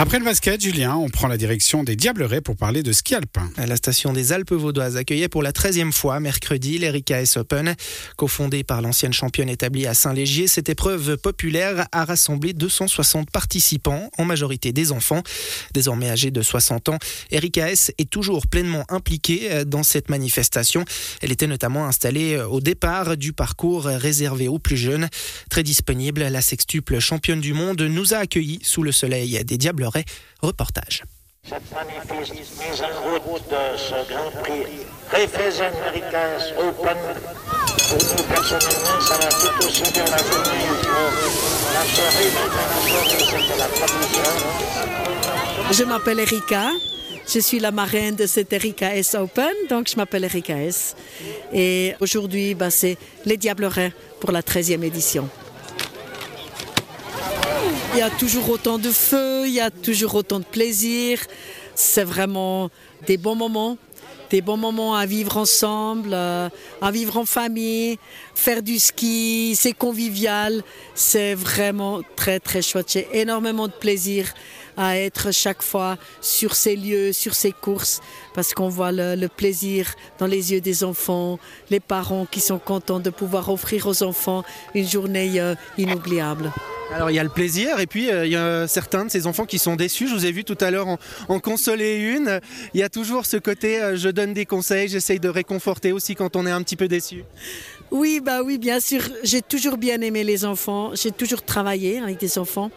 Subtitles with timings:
[0.00, 3.50] Après le basket, Julien, on prend la direction des Diablerets pour parler de ski alpin.
[3.58, 7.74] La station des Alpes vaudoises accueillait pour la 13e fois mercredi l'Erika S Open.
[8.16, 14.24] Cofondée par l'ancienne championne établie à Saint-Légier, cette épreuve populaire a rassemblé 260 participants, en
[14.24, 15.22] majorité des enfants.
[15.74, 16.98] Désormais âgée de 60 ans,
[17.30, 20.86] Erika S est toujours pleinement impliquée dans cette manifestation.
[21.20, 25.10] Elle était notamment installée au départ du parcours réservé aux plus jeunes.
[25.50, 29.89] Très disponible, la sextuple championne du monde nous a accueillis sous le soleil des Diablerets
[30.42, 31.02] Reportage.
[31.48, 34.66] Cette magnifique mise en route de ce Grand Prix
[35.10, 36.98] Refesen Americas Open,
[37.88, 40.98] pour nous personnellement, ça va tout aussi bien la journée que
[41.74, 44.28] la soirée, mais dans la soirée, c'était la tradition.
[45.72, 46.70] Je m'appelle Erika.
[47.32, 50.96] Je suis la marraine de cet Erika S Open, donc je m'appelle Erika S.
[51.52, 55.28] Et aujourd'hui, bah, c'est les Diablerets pour la 13e édition.
[57.92, 61.18] Il y a toujours autant de feu, il y a toujours autant de plaisir.
[61.74, 62.70] C'est vraiment
[63.06, 63.78] des bons moments,
[64.30, 66.48] des bons moments à vivre ensemble, euh,
[66.80, 67.98] à vivre en famille,
[68.34, 70.62] faire du ski, c'est convivial,
[70.94, 72.92] c'est vraiment très très chouette.
[72.92, 74.32] J'ai énormément de plaisir
[74.76, 78.00] à être chaque fois sur ces lieux, sur ces courses,
[78.34, 82.60] parce qu'on voit le, le, plaisir dans les yeux des enfants, les parents qui sont
[82.60, 84.44] contents de pouvoir offrir aux enfants
[84.74, 86.52] une journée euh, inoubliable.
[86.92, 89.26] Alors il y a le plaisir et puis euh, il y a certains de ces
[89.26, 90.08] enfants qui sont déçus.
[90.08, 90.88] Je vous ai vu tout à l'heure
[91.28, 92.40] en, consoler une.
[92.74, 96.16] Il y a toujours ce côté euh, je donne des conseils, j'essaye de réconforter aussi
[96.16, 97.24] quand on est un petit peu déçu.
[97.92, 99.02] Oui, bah oui, bien sûr.
[99.22, 100.90] J'ai toujours bien aimé les enfants.
[100.94, 102.70] J'ai toujours travaillé avec des enfants.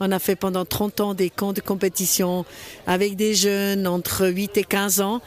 [0.00, 2.44] On a fait pendant 30 ans des camps de compétition
[2.86, 5.20] avec des jeunes entre 8 et 15 ans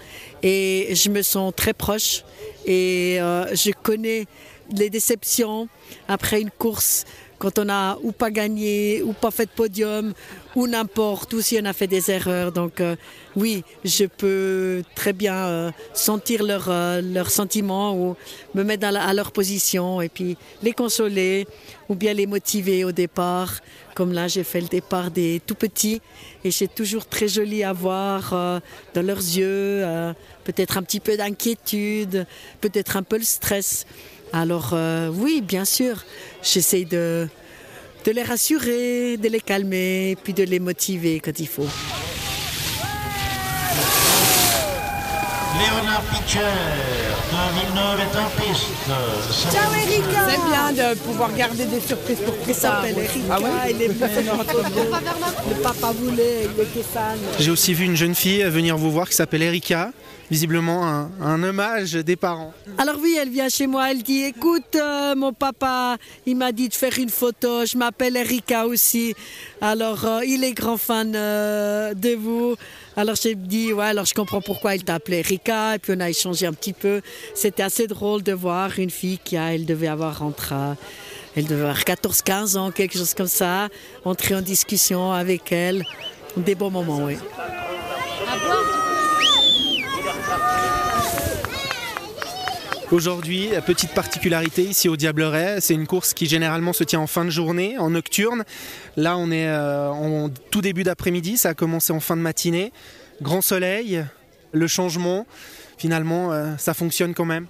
[0.44, 2.24] et je me sens très proche
[2.66, 4.26] et euh, je connais
[4.72, 5.70] les déceptions
[6.08, 7.06] après une course
[7.38, 10.14] quand on a ou pas gagné, ou pas fait de podium,
[10.56, 12.52] ou n'importe, ou si on a fait des erreurs.
[12.52, 12.96] Donc euh,
[13.36, 18.16] oui, je peux très bien euh, sentir leurs euh, leur sentiments ou
[18.54, 21.48] me mettre à leur position et puis les consoler
[21.90, 23.60] ou bien les motiver au départ.
[23.96, 26.02] Comme là, j'ai fait le départ des tout petits
[26.44, 28.32] et c'est toujours très joli à voir
[28.94, 29.86] dans leurs yeux,
[30.44, 32.28] peut-être un petit peu d'inquiétude,
[32.60, 33.86] peut-être un peu le stress.
[34.36, 36.04] Alors euh, oui, bien sûr,
[36.44, 37.26] j'essaie de,
[38.04, 41.70] de les rassurer, de les calmer, puis de les motiver quand il faut.
[45.58, 46.40] Léonard Pitcher
[47.32, 49.54] de Villeneuve est en piste.
[49.54, 50.28] Ciao Erika.
[50.30, 53.88] C'est bien de pouvoir garder des surprises pour Il s'appelle Erika, ah ouais il est
[53.88, 57.18] Le papa voulait, il était fan.
[57.40, 59.92] J'ai aussi vu une jeune fille venir vous voir qui s'appelle Erika
[60.30, 62.54] visiblement un, un, hommage des parents.
[62.78, 66.70] Alors oui, elle vient chez moi, elle dit écoute, euh, mon papa, il m'a dit
[66.70, 69.14] de faire une photo, je m'appelle Erika aussi,
[69.62, 72.56] alors euh, il est grand fan euh, de vous.
[72.98, 76.00] Alors j'ai dit ouais, alors je comprends pourquoi il t'a appelé Erika, et puis on
[76.00, 77.02] a échangé un petit peu.
[77.34, 80.54] C'était assez drôle de voir une fille qui a, elle devait avoir entre
[81.36, 83.68] elle devait avoir 14-15 ans, quelque chose comme ça,
[84.06, 85.84] entrer en discussion avec elle.
[86.38, 87.18] Des bons moments, oui.
[92.92, 97.26] Aujourd'hui, petite particularité ici au Diableret, c'est une course qui généralement se tient en fin
[97.26, 98.46] de journée, en nocturne.
[98.96, 102.72] Là, on est euh, en tout début d'après-midi, ça a commencé en fin de matinée.
[103.22, 104.06] Grand soleil,
[104.52, 105.26] le changement,
[105.78, 107.48] finalement, euh, ça fonctionne quand même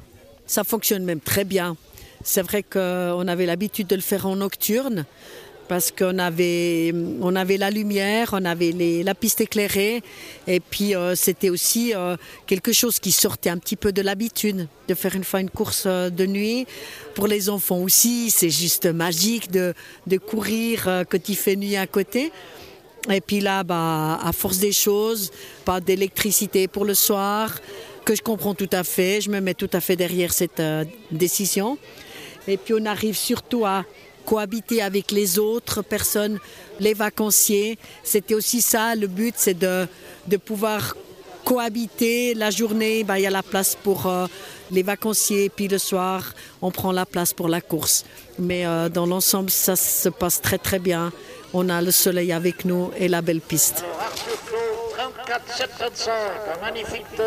[0.48, 1.76] Ça fonctionne même très bien.
[2.24, 5.06] C'est vrai qu'on avait l'habitude de le faire en nocturne
[5.68, 8.72] parce qu'on avait, on avait la lumière, on avait
[9.04, 10.02] la piste éclairée,
[10.48, 12.16] et puis euh, c'était aussi euh,
[12.46, 15.84] quelque chose qui sortait un petit peu de l'habitude de faire une fois une course
[15.88, 16.66] euh, de nuit.
[17.14, 19.74] Pour les enfants aussi, c'est juste magique de,
[20.18, 22.32] courir euh, quand il fait nuit à côté.
[23.10, 25.32] Et puis là, bah, à force des choses,
[25.64, 27.60] pas d'électricité pour le soir,
[28.04, 30.62] que je comprends tout à fait, je me mets tout à fait derrière cette
[31.12, 31.78] décision.
[32.48, 33.86] Et puis on arrive surtout à
[34.26, 36.40] cohabiter avec les autres personnes,
[36.80, 37.78] les vacanciers.
[38.04, 39.88] C'était aussi ça, le but, c'est de,
[40.28, 40.96] de pouvoir
[41.46, 43.04] cohabiter la journée.
[43.04, 44.26] Ben, il y a la place pour euh,
[44.72, 48.04] les vacanciers, puis le soir, on prend la place pour la course.
[48.40, 51.14] Mais euh, dans l'ensemble, ça se passe très très bien.
[51.54, 53.86] On a le soleil avec nous et la belle piste.
[55.28, 56.10] 34
[56.58, 57.24] un magnifique temps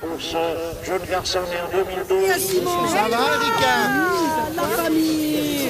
[0.00, 2.28] pour ce jeune garçon né en 2012.
[2.90, 3.74] Ça va, Erika?
[4.56, 5.61] La famille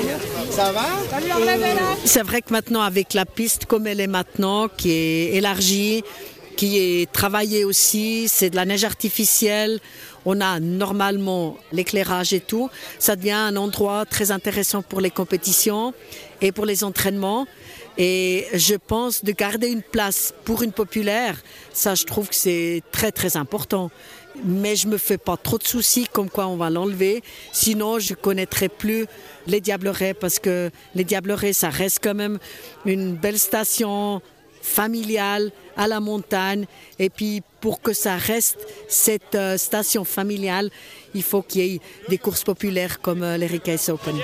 [0.51, 0.87] Ça va?
[2.05, 6.05] C'est vrai que maintenant, avec la piste comme elle est maintenant, qui est élargie,
[6.57, 9.81] qui est travaillée aussi, c'est de la neige artificielle.
[10.25, 12.71] On a normalement l'éclairage et tout.
[12.99, 15.95] Ça devient un endroit très intéressant pour les compétitions.
[16.43, 17.47] et pour les entraînements.
[17.97, 21.37] Et je pense de garder une place pour une populaire,
[21.73, 23.91] ça je trouve que c'est très très important.
[24.45, 27.23] Mais je me fais pas trop de soucis comme quoi on va l'enlever.
[27.53, 29.07] Sinon, je connaîtrai plus
[29.47, 32.39] les Diablerets parce que les Diablerets, ça reste quand même
[32.85, 34.23] une belle station
[34.63, 36.67] familiale à la montagne.
[36.99, 38.59] Et puis pour que ça reste
[38.89, 40.71] cette euh, station familiale,
[41.15, 44.17] il faut qu'il y ait des courses populaires comme euh, les Ricaise Open.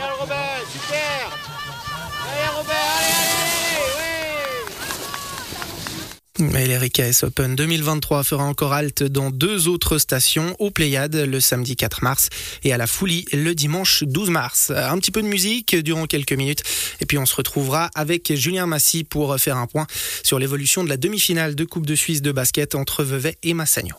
[6.40, 11.74] Et l'Erika Open 2023 fera encore halte dans deux autres stations, au Pléiade le samedi
[11.74, 12.28] 4 mars
[12.62, 14.70] et à la Foulie le dimanche 12 mars.
[14.70, 16.62] Un petit peu de musique durant quelques minutes
[17.00, 19.88] et puis on se retrouvera avec Julien Massy pour faire un point
[20.22, 23.96] sur l'évolution de la demi-finale de Coupe de Suisse de basket entre Vevey et Massagno.